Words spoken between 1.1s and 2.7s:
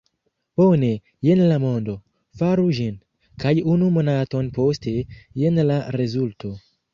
jen la mondo, faru